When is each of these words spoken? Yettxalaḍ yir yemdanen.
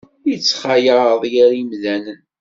Yettxalaḍ 0.29 1.21
yir 1.31 1.49
yemdanen. 1.57 2.17